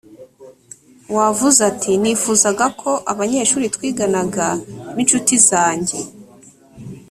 wavuze 1.15 1.59
ati 1.71 1.91
nifuzaga 2.01 2.65
ko 2.81 2.91
abanyeshuri 3.11 3.65
twiganaga 3.75 4.47
b 4.95 4.97
incuti 5.03 5.35
zanjye 5.47 5.99